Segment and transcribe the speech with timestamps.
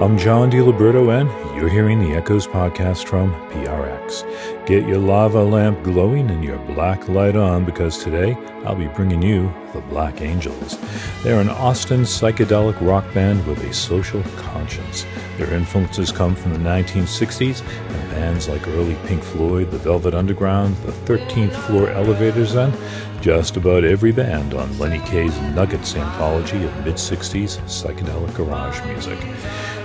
[0.00, 4.66] I'm John DiLiberto, and you're hearing the Echoes podcast from PRX.
[4.66, 9.22] Get your lava lamp glowing and your black light on because today I'll be bringing
[9.22, 10.78] you the Black Angels.
[11.22, 15.04] They're an Austin psychedelic rock band with a social conscience.
[15.36, 20.76] Their influences come from the 1960s and bands like early Pink Floyd, the Velvet Underground,
[20.78, 22.72] the 13th Floor Elevators, and
[23.20, 29.18] just about every band on Lenny Kaye's Nuggets anthology of mid 60s psychedelic garage music.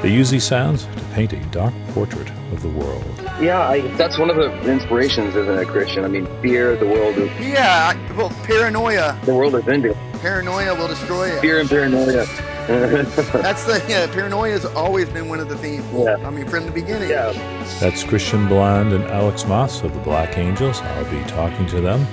[0.01, 3.03] They use these sounds to paint a dark portrait of the world.
[3.41, 6.03] Yeah, I, that's one of the inspirations, isn't it, Christian?
[6.03, 7.29] I mean, fear, the world is.
[7.40, 9.17] Yeah, well, paranoia.
[9.23, 9.97] The world is into.
[10.19, 11.41] Paranoia will destroy it.
[11.41, 12.25] Fear and paranoia.
[12.70, 14.05] That's the yeah.
[14.07, 15.85] Paranoia has always been one of the themes.
[15.93, 16.17] Yeah.
[16.17, 17.09] I mean, from the beginning.
[17.09, 17.31] Yeah.
[17.79, 20.81] That's Christian Bland and Alex Moss of the Black Angels.
[20.81, 22.05] I'll be talking to them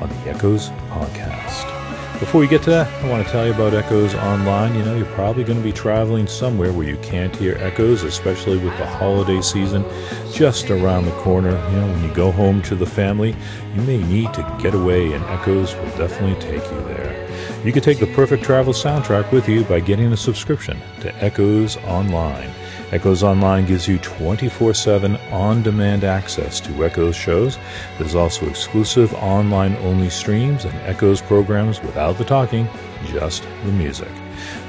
[0.00, 1.75] on the Echoes podcast.
[2.18, 4.74] Before we get to that, I want to tell you about Echoes Online.
[4.74, 8.56] You know, you're probably going to be traveling somewhere where you can't hear echoes, especially
[8.56, 9.84] with the holiday season
[10.32, 11.50] just around the corner.
[11.50, 13.36] You know, when you go home to the family,
[13.74, 17.28] you may need to get away, and Echoes will definitely take you there.
[17.66, 21.76] You can take the perfect travel soundtrack with you by getting a subscription to Echoes
[21.84, 22.50] Online.
[22.92, 27.58] Echoes Online gives you 24 7 on demand access to Echoes shows.
[27.98, 32.68] There's also exclusive online only streams and Echoes programs without the talking,
[33.06, 34.10] just the music.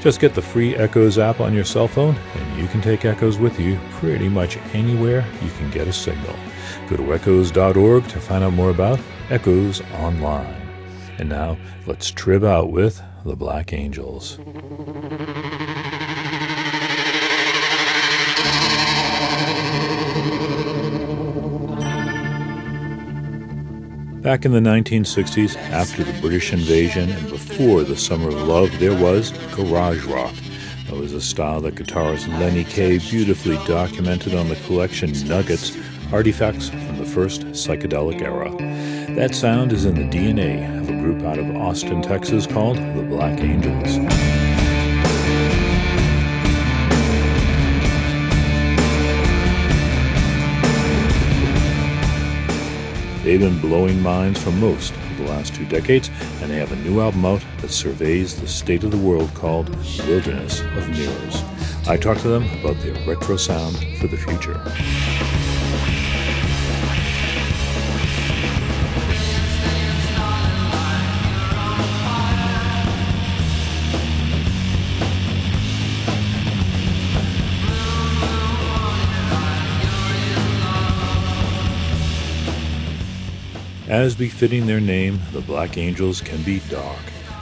[0.01, 3.37] Just get the free Echoes app on your cell phone, and you can take Echoes
[3.37, 6.35] with you pretty much anywhere you can get a signal.
[6.89, 10.55] Go to echoes.org to find out more about Echoes Online.
[11.19, 14.39] And now, let's trib out with the Black Angels.
[24.27, 28.93] Back in the 1960s, after the British invasion and before the Summer of Love, there
[28.93, 30.35] was garage rock.
[30.87, 35.77] That was a style that guitarist Lenny Kaye beautifully documented on the collection Nuggets,
[36.11, 38.51] artifacts from the first psychedelic era.
[39.15, 43.05] That sound is in the DNA of a group out of Austin, Texas called the
[43.07, 43.95] Black Angels.
[53.27, 56.09] They've been blowing minds for most of the last two decades,
[56.41, 59.67] and they have a new album out that surveys the state of the world called
[60.07, 61.43] Wilderness of Mirrors.
[61.89, 64.63] I talked to them about their retro sound for the future.
[83.87, 86.99] As befitting their name, the Black Angels can be dark.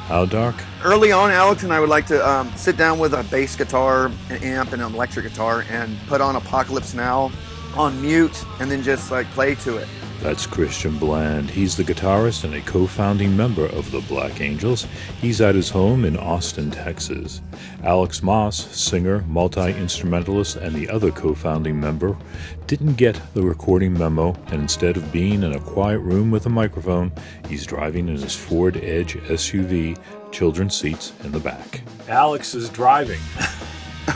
[0.07, 0.55] How dark?
[0.83, 4.11] Early on, Alex and I would like to um, sit down with a bass guitar,
[4.29, 7.31] an amp, and an electric guitar, and put on Apocalypse Now
[7.75, 9.87] on mute, and then just like play to it.
[10.25, 11.51] That's Christian Bland.
[11.51, 14.87] He's the guitarist and a co founding member of the Black Angels.
[15.21, 17.41] He's at his home in Austin, Texas.
[17.83, 22.17] Alex Moss, singer, multi instrumentalist, and the other co founding member,
[22.65, 26.49] didn't get the recording memo, and instead of being in a quiet room with a
[26.49, 27.11] microphone,
[27.47, 29.95] he's driving in his Ford Edge SUV,
[30.31, 31.81] children's seats in the back.
[32.09, 33.21] Alex is driving.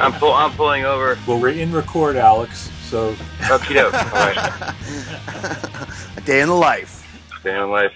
[0.00, 1.16] I'm, pull, I'm pulling over.
[1.24, 3.14] Well, we're in record, Alex, so.
[3.48, 3.94] Okie doke.
[4.12, 4.36] All right.
[6.18, 7.08] A day in the life.
[7.40, 7.92] Stay in life.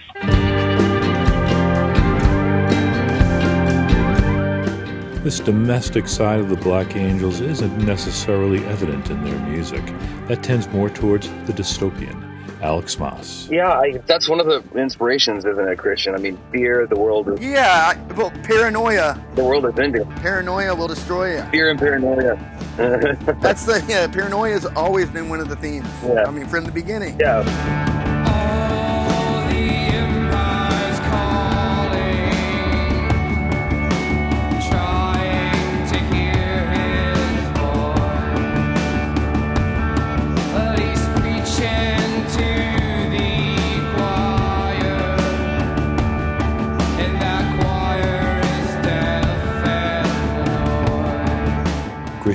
[5.23, 9.85] This domestic side of the Black Angels isn't necessarily evident in their music.
[10.27, 12.26] That tends more towards the dystopian.
[12.61, 13.47] Alex Moss.
[13.49, 16.15] Yeah, I, that's one of the inspirations, isn't it, Christian?
[16.15, 17.39] I mean, fear, the world is.
[17.39, 19.23] Yeah, I- well, paranoia.
[19.35, 20.05] The world is into.
[20.21, 21.43] Paranoia will destroy you.
[21.51, 22.35] Fear and paranoia.
[23.41, 24.07] That's the yeah.
[24.07, 25.87] Paranoia has always been one of the themes.
[26.05, 26.25] Yeah.
[26.25, 27.19] I mean, from the beginning.
[27.19, 27.43] yeah.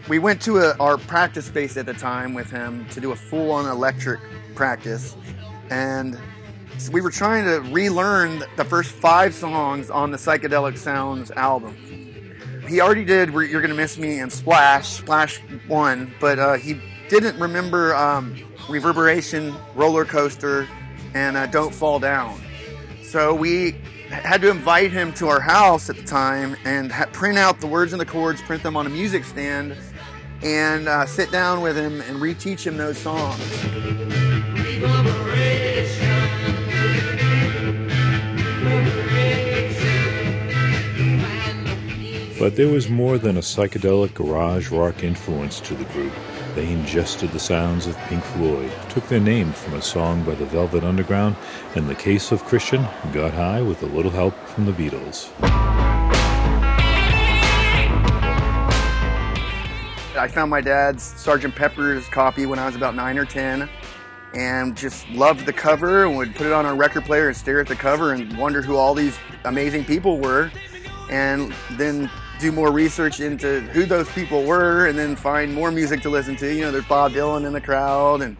[0.08, 3.16] We went to a, our practice space at the time with him to do a
[3.16, 4.20] full-on electric
[4.54, 5.16] practice
[5.70, 6.18] and
[6.78, 11.76] so we were trying to relearn the first five songs on the psychedelic sounds album.
[12.66, 16.80] He already did you're gonna miss me and splash splash one but uh, he
[17.10, 18.34] didn't remember um,
[18.68, 20.68] reverberation roller coaster
[21.14, 22.40] and uh, don't fall down
[23.02, 23.72] so we
[24.08, 27.66] had to invite him to our house at the time and ha- print out the
[27.66, 29.76] words and the chords print them on a music stand
[30.42, 33.40] and uh, sit down with him and reteach him those songs
[42.44, 46.12] But there was more than a psychedelic garage rock influence to the group.
[46.54, 50.46] They ingested the sounds of Pink Floyd, took their name from a song by the
[50.46, 51.34] Velvet Underground,
[51.74, 55.30] and the case of Christian, got high with a little help from the Beatles.
[60.16, 61.56] I found my dad's Sgt.
[61.56, 63.68] Pepper's copy when I was about nine or ten,
[64.32, 67.58] and just loved the cover and would put it on our record player and stare
[67.58, 70.52] at the cover and wonder who all these amazing people were,
[71.10, 72.08] and then
[72.44, 76.36] do more research into who those people were, and then find more music to listen
[76.36, 76.54] to.
[76.54, 78.36] You know, there's Bob Dylan in the crowd, and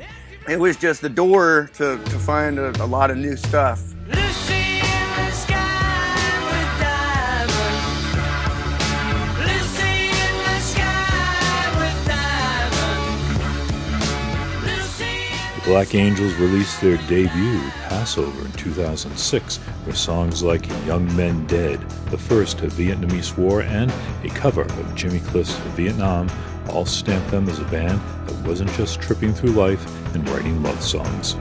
[0.46, 3.94] it was just the door to, to find a, a lot of new stuff.
[4.06, 7.56] Lucy in the sky with diamonds.
[9.40, 13.40] Lucy in the sky with diamonds.
[14.66, 17.58] Lucy in The Black Angels released their debut,
[17.88, 23.92] Passover, in 2006, with songs like Young Men Dead, the first of Vietnamese War, and
[24.22, 26.31] a cover of Jimmy Cliff's Vietnam
[26.69, 29.84] all stamped them as a band that wasn't just tripping through life
[30.14, 31.36] and writing love songs.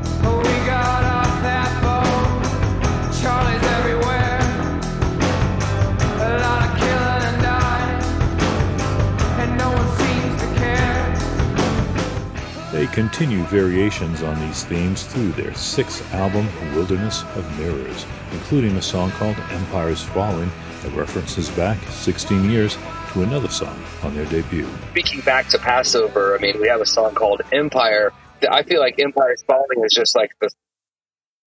[12.94, 19.10] Continue variations on these themes through their sixth album, Wilderness of Mirrors, including a song
[19.12, 20.52] called Empire's Falling
[20.84, 22.78] that references back 16 years
[23.12, 24.70] to another song on their debut.
[24.92, 28.14] Speaking back to Passover, I mean, we have a song called Empire.
[28.48, 30.52] I feel like Empire's Falling is just like the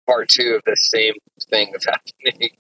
[0.05, 1.15] part two of the same
[1.49, 1.87] thing that's
[2.25, 2.57] happening.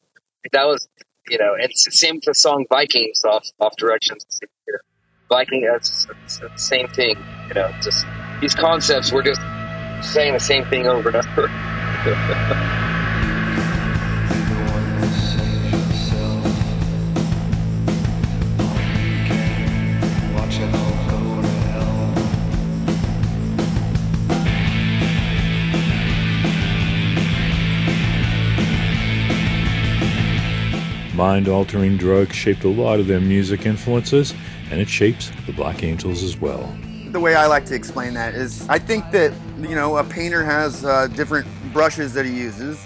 [0.52, 0.88] That was,
[1.28, 4.24] you know, and it's the same with the song Vikings off off Directions.
[5.28, 6.06] Viking, that's
[6.38, 7.16] the same thing.
[7.48, 8.06] You know, just
[8.40, 9.12] these concepts.
[9.12, 9.40] We're just
[10.02, 11.48] saying the same thing over and over.
[31.14, 34.34] Mind altering drugs shaped a lot of their music influences,
[34.70, 36.76] and it shapes the Black Angels as well.
[37.16, 40.44] The way I like to explain that is I think that you know a painter
[40.44, 42.78] has uh, different brushes that he uses.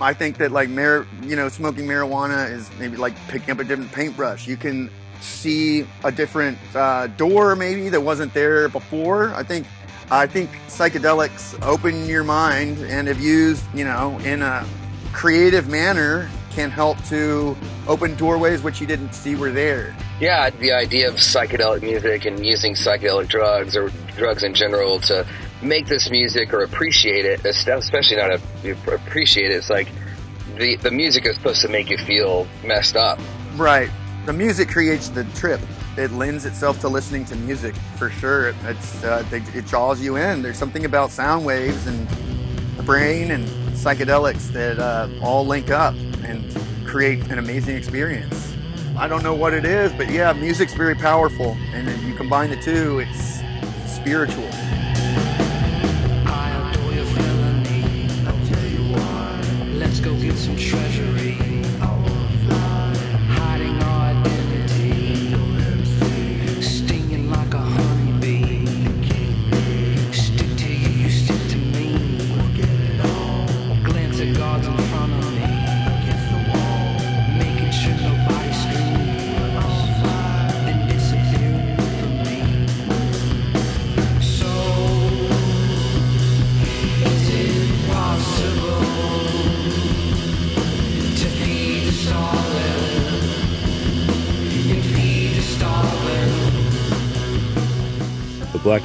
[0.00, 3.64] I think that like mar- you know smoking marijuana is maybe like picking up a
[3.64, 4.48] different paintbrush.
[4.48, 4.88] You can
[5.20, 9.34] see a different uh, door maybe that wasn't there before.
[9.34, 9.66] I think
[10.10, 14.64] I think psychedelics open your mind and if used you know in a
[15.12, 17.54] creative manner can help to
[17.86, 19.96] open doorways which you didn't see were there.
[20.20, 25.26] Yeah, the idea of psychedelic music and using psychedelic drugs or drugs in general to
[25.62, 29.54] make this music or appreciate it, especially not a, appreciate it.
[29.54, 29.88] It's like
[30.56, 33.18] the the music is supposed to make you feel messed up.
[33.56, 33.90] Right.
[34.26, 35.60] The music creates the trip.
[35.96, 38.54] It lends itself to listening to music for sure.
[38.64, 40.42] It's uh, they, it draws you in.
[40.42, 42.08] There's something about sound waves and
[42.76, 46.53] the brain and psychedelics that uh, all link up and
[46.94, 48.54] create an amazing experience.
[48.96, 52.50] I don't know what it is, but yeah, music's very powerful, and then you combine
[52.50, 53.40] the two, it's
[53.92, 54.48] spiritual.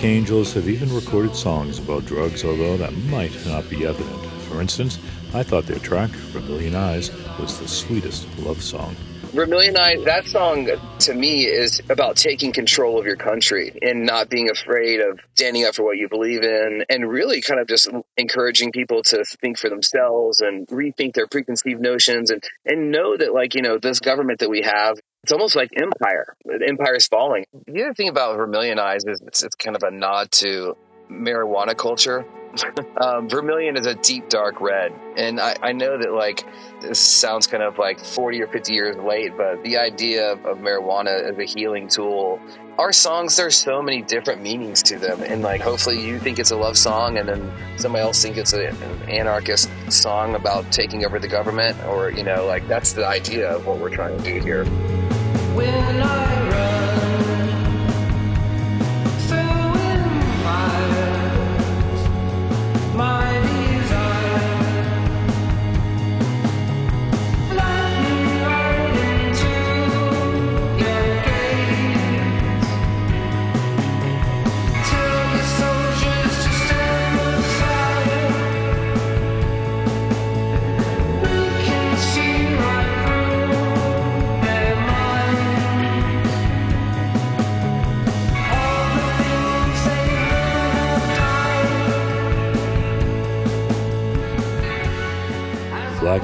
[0.10, 4.26] Angels have even recorded songs about drugs, although that might not be evident.
[4.50, 4.98] For instance,
[5.36, 8.96] I thought their track, Vermilion Eyes, was the sweetest love song.
[9.32, 10.68] Vermilion Eye, that song
[11.02, 15.66] to me is about taking control of your country and not being afraid of standing
[15.66, 19.60] up for what you believe in and really kind of just encouraging people to think
[19.60, 24.00] for themselves and rethink their preconceived notions and, and know that like, you know, this
[24.00, 26.36] government that we have, it's almost like empire.
[26.68, 27.46] Empire is falling.
[27.68, 30.76] The other thing about Vermilion Eyes is it's, it's kind of a nod to
[31.08, 32.26] marijuana culture.
[33.02, 34.94] um, vermilion is a deep dark red.
[35.18, 36.46] And I, I know that like
[36.82, 40.58] this sounds kind of like 40 or 50 years late but the idea of, of
[40.60, 42.40] marijuana as a healing tool
[42.78, 45.22] our songs there's so many different meanings to them.
[45.22, 48.54] And like hopefully you think it's a love song and then somebody else think it's
[48.54, 53.06] a, an anarchist song about taking over the government or you know like that's the
[53.06, 54.64] idea of what we're trying to do here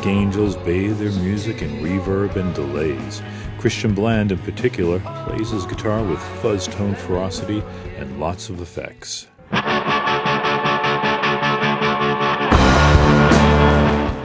[0.05, 3.23] Angels bathe their music in reverb and delays.
[3.57, 7.63] Christian Bland, in particular, plays his guitar with fuzz tone ferocity
[7.97, 9.25] and lots of effects.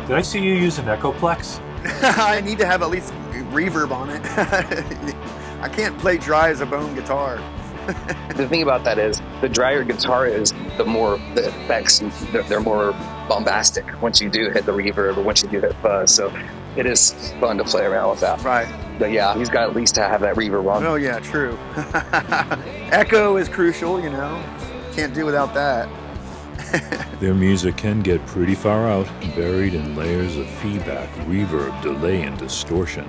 [0.06, 1.60] Did I see you use an Echoplex?
[2.18, 3.14] I need to have at least
[3.50, 4.20] reverb on it.
[5.62, 7.36] I can't play dry as a bone guitar.
[8.36, 12.00] the thing about that is the drier guitar is the more the effects
[12.32, 12.92] they're, they're more
[13.30, 16.32] bombastic once you do hit the reverb or once you do hit fuzz so
[16.76, 18.66] it is fun to play around with that Right.
[18.98, 21.56] but yeah he's got at least to have that reverb on Oh yeah, true.
[22.92, 24.42] Echo is crucial, you know.
[24.94, 25.88] Can't do without that.
[27.20, 32.38] Their music can get pretty far out, buried in layers of feedback, reverb, delay, and
[32.38, 33.06] distortion.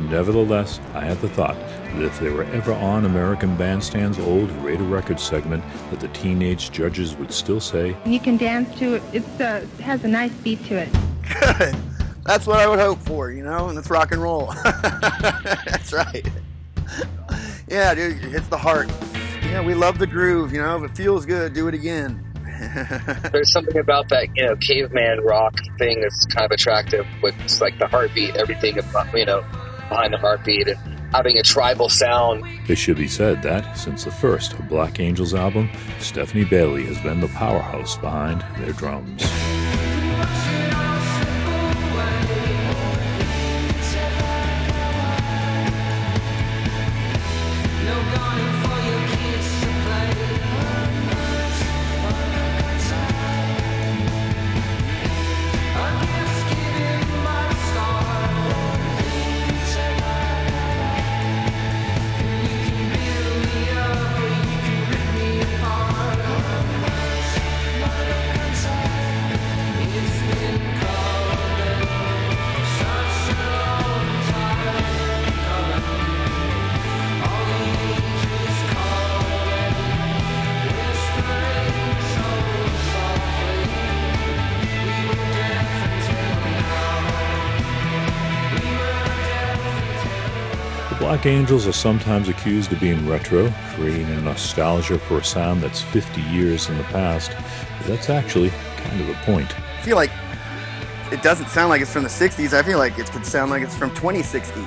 [0.00, 5.20] Nevertheless, I had the thought that if they were ever on American Bandstand's old Rate-a-Record
[5.20, 9.02] segment, that the teenage judges would still say, You can dance to it.
[9.12, 10.88] It's uh, it has a nice beat to it.
[11.22, 11.76] Good.
[12.24, 14.54] That's what I would hope for, you know, and that's rock and roll.
[14.64, 16.26] that's right.
[17.68, 18.90] Yeah, dude, it hits the heart.
[19.44, 20.82] Yeah, we love the groove, you know.
[20.82, 22.31] If it feels good, do it again.
[23.32, 27.78] There's something about that you know caveman rock thing that's kind of attractive with like
[27.78, 28.76] the heartbeat everything
[29.14, 29.40] you know
[29.88, 30.78] behind the heartbeat and
[31.12, 35.68] having a tribal sound It should be said that, since the first Black Angels album,
[35.98, 39.22] Stephanie Bailey has been the powerhouse behind their drums.
[91.02, 95.82] Black Angels are sometimes accused of being retro, creating a nostalgia for a sound that's
[95.82, 97.32] 50 years in the past,
[97.78, 99.52] but that's actually kind of the point.
[99.58, 100.12] I feel like
[101.10, 102.52] it doesn't sound like it's from the 60s.
[102.52, 104.62] I feel like it could sound like it's from 2060.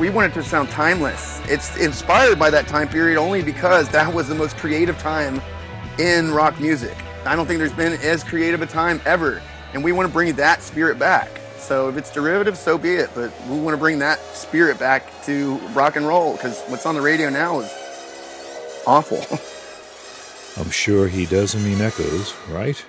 [0.00, 1.40] We want it to sound timeless.
[1.44, 5.40] It's inspired by that time period only because that was the most creative time
[6.00, 6.96] in rock music.
[7.24, 9.40] I don't think there's been as creative a time ever,
[9.74, 11.37] and we want to bring that spirit back.
[11.68, 13.10] So if it's derivative, so be it.
[13.14, 16.94] But we want to bring that spirit back to rock and roll because what's on
[16.94, 17.70] the radio now is
[18.86, 19.18] awful.
[20.64, 22.82] I'm sure he doesn't mean echoes, right?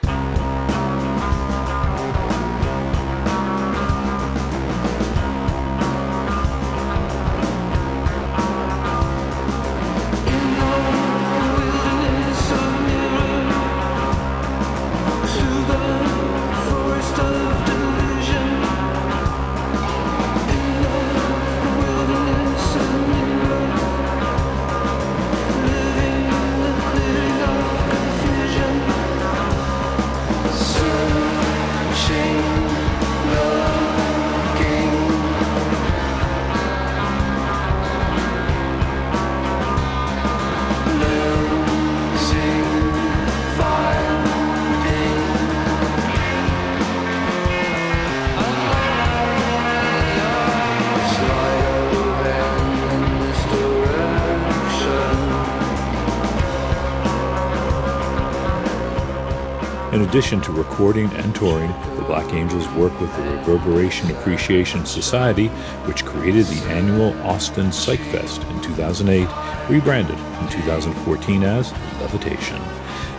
[60.19, 65.47] Addition to recording and touring, the Black Angels work with the Reverberation Appreciation Society,
[65.87, 69.29] which created the annual Austin Psych Fest in 2008,
[69.69, 71.71] rebranded in 2014 as
[72.01, 72.61] Levitation.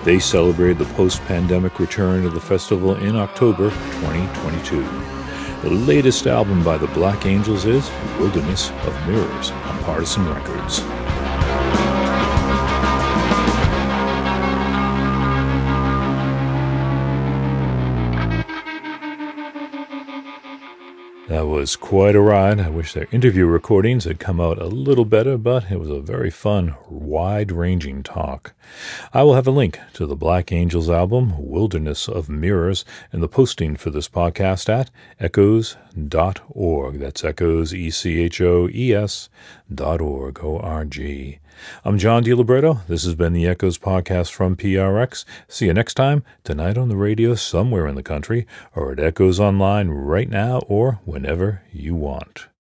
[0.05, 4.83] They celebrated the post pandemic return of the festival in October 2022.
[5.63, 11.00] The latest album by the Black Angels is Wilderness of Mirrors on Partisan Records.
[21.31, 22.59] That was quite a ride.
[22.59, 26.01] I wish their interview recordings had come out a little better, but it was a
[26.01, 28.53] very fun, wide ranging talk.
[29.15, 33.29] I will have a link to the Black Angels album, Wilderness of Mirrors, in the
[33.29, 34.91] posting for this podcast at
[35.21, 36.99] echoes.org.
[36.99, 39.29] That's echoes, E C H O E S
[39.73, 41.39] dot org, O R G.
[41.85, 42.87] I'm John DiLiberto.
[42.87, 45.25] This has been the Echoes podcast from PRX.
[45.49, 49.41] See you next time, tonight on the radio somewhere in the country, or at Echoes
[49.41, 52.51] Online right now or whenever you want.